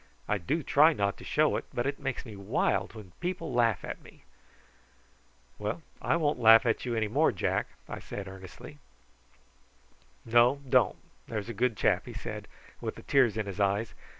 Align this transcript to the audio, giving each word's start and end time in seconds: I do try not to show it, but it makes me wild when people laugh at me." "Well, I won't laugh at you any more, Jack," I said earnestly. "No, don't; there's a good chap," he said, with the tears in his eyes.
I 0.27 0.39
do 0.39 0.63
try 0.63 0.93
not 0.93 1.15
to 1.17 1.23
show 1.23 1.55
it, 1.57 1.65
but 1.71 1.85
it 1.85 1.99
makes 1.99 2.25
me 2.25 2.35
wild 2.35 2.95
when 2.95 3.11
people 3.19 3.53
laugh 3.53 3.85
at 3.85 4.01
me." 4.01 4.23
"Well, 5.59 5.83
I 6.01 6.15
won't 6.15 6.39
laugh 6.39 6.65
at 6.65 6.85
you 6.85 6.95
any 6.95 7.07
more, 7.07 7.31
Jack," 7.31 7.67
I 7.87 7.99
said 7.99 8.27
earnestly. 8.27 8.79
"No, 10.25 10.59
don't; 10.67 10.97
there's 11.27 11.49
a 11.49 11.53
good 11.53 11.77
chap," 11.77 12.07
he 12.07 12.13
said, 12.13 12.47
with 12.81 12.95
the 12.95 13.03
tears 13.03 13.37
in 13.37 13.45
his 13.45 13.59
eyes. 13.59 13.93